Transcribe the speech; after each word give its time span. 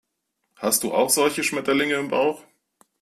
Hast 0.55 0.81
du 0.81 0.95
auch 0.95 1.11
solche 1.11 1.43
Schmetterlinge 1.43 1.93
im 1.93 2.07
Bauch? 2.07 2.43